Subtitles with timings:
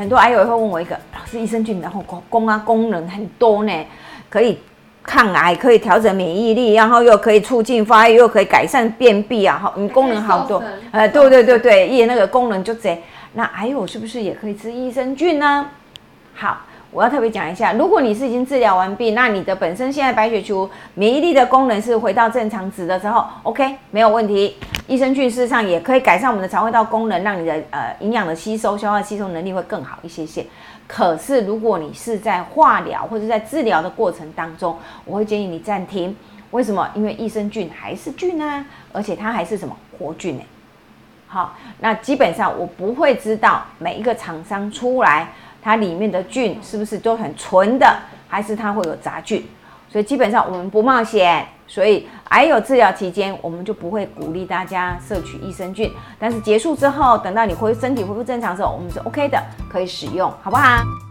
[0.00, 3.86] 很多癌友会问我一个，老师益生菌然后功啊功能很多呢，
[4.30, 4.58] 可以
[5.02, 12.98] 抗癌，可以调整免疫力，然后又可以促进发育，又可以改善便秘啊，好，你功能好多，呃，对对对对，一那个功能就这，
[13.34, 15.66] 那癌友是不是也可以吃益生菌呢？
[16.32, 16.56] 好。
[16.92, 24.56] 我要特别讲一下，如果你是已经治疗完毕，那你的本身现在白血球免疫力的功能是回到正常值的时候，OK，没有问题。
[24.90, 30.44] 益生菌事实上也可以改善我们的肠胃道功能，让你的呃营养的吸收、消化吸收能力会更好一些些。
[30.88, 36.16] 可是如果你是在化疗或者在治疗的过程当中，我会建议你暂停。
[36.50, 36.90] 为什么？
[36.96, 40.42] 因为益生菌还是菌啊，而且它还是什么活菌呢？
[41.28, 45.28] 好，那基本上我不会知道每一个厂商出来。
[45.62, 49.46] 它里面的菌是不是都很纯的，还是它会有杂菌？
[49.88, 51.46] 所以基本上我们不冒险。
[51.68, 55.92] 所以还有治疗期间，我们就不会鼓励大家摄取益生菌。
[56.16, 61.09] 但是结束之后，等到你恢身体恢复正常的时候，我们是 OK 的，可以使用，好不好？